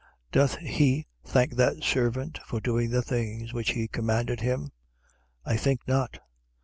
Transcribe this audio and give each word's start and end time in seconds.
17:9. 0.31 0.31
Doth 0.31 0.55
he 0.57 1.05
thank 1.23 1.55
that 1.57 1.83
servant 1.83 2.39
for 2.43 2.59
doing 2.59 2.89
the 2.89 3.03
things 3.03 3.53
which 3.53 3.73
he 3.73 3.87
commanded 3.87 4.39
him? 4.39 4.61
17:10. 4.65 4.71
I 5.53 5.57
think 5.57 5.81
not. 5.87 6.19